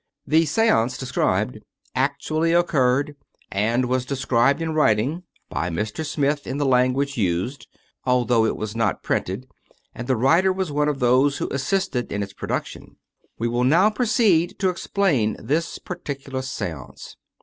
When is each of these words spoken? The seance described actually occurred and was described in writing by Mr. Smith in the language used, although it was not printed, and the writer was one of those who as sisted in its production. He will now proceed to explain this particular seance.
The 0.25 0.47
seance 0.47 0.97
described 0.97 1.59
actually 1.93 2.53
occurred 2.53 3.15
and 3.51 3.85
was 3.85 4.03
described 4.03 4.59
in 4.59 4.73
writing 4.73 5.21
by 5.47 5.69
Mr. 5.69 6.03
Smith 6.03 6.47
in 6.47 6.57
the 6.57 6.65
language 6.65 7.19
used, 7.19 7.67
although 8.03 8.43
it 8.43 8.57
was 8.57 8.75
not 8.75 9.03
printed, 9.03 9.45
and 9.93 10.07
the 10.07 10.17
writer 10.17 10.51
was 10.51 10.71
one 10.71 10.87
of 10.89 11.01
those 11.01 11.37
who 11.37 11.51
as 11.51 11.61
sisted 11.61 12.11
in 12.11 12.23
its 12.23 12.33
production. 12.33 12.95
He 13.39 13.47
will 13.47 13.63
now 13.63 13.91
proceed 13.91 14.57
to 14.57 14.69
explain 14.69 15.37
this 15.39 15.77
particular 15.77 16.41
seance. 16.41 17.15